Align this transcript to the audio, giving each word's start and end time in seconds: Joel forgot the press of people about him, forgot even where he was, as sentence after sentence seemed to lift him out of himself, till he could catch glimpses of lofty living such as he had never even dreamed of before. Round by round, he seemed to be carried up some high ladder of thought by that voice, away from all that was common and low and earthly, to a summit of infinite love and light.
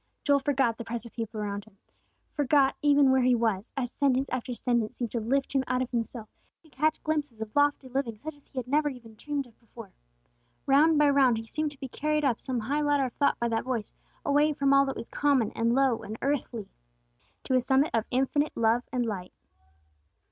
Joel 0.23 0.39
forgot 0.39 0.79
the 0.79 0.83
press 0.83 1.05
of 1.05 1.13
people 1.13 1.41
about 1.41 1.65
him, 1.65 1.77
forgot 2.33 2.75
even 2.81 3.11
where 3.11 3.21
he 3.21 3.35
was, 3.35 3.71
as 3.77 3.91
sentence 3.91 4.27
after 4.31 4.51
sentence 4.51 4.95
seemed 4.95 5.11
to 5.11 5.19
lift 5.19 5.53
him 5.53 5.63
out 5.67 5.83
of 5.83 5.91
himself, 5.91 6.27
till 6.33 6.53
he 6.63 6.69
could 6.71 6.77
catch 6.79 7.03
glimpses 7.03 7.39
of 7.39 7.55
lofty 7.55 7.87
living 7.87 8.17
such 8.17 8.33
as 8.35 8.47
he 8.47 8.57
had 8.57 8.67
never 8.67 8.89
even 8.89 9.13
dreamed 9.13 9.45
of 9.45 9.59
before. 9.59 9.91
Round 10.65 10.97
by 10.97 11.07
round, 11.11 11.37
he 11.37 11.43
seemed 11.45 11.69
to 11.73 11.79
be 11.79 11.87
carried 11.87 12.25
up 12.25 12.39
some 12.39 12.61
high 12.61 12.81
ladder 12.81 13.05
of 13.05 13.13
thought 13.13 13.37
by 13.39 13.47
that 13.49 13.63
voice, 13.63 13.93
away 14.25 14.53
from 14.53 14.73
all 14.73 14.87
that 14.87 14.95
was 14.95 15.07
common 15.07 15.51
and 15.51 15.75
low 15.75 15.99
and 15.99 16.17
earthly, 16.23 16.67
to 17.43 17.53
a 17.53 17.61
summit 17.61 17.91
of 17.93 18.03
infinite 18.09 18.57
love 18.57 18.81
and 18.91 19.05
light. 19.05 19.33